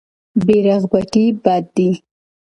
بې 0.45 0.57
رغبتي 0.67 1.25
بد 1.43 1.63
دی. 1.75 1.89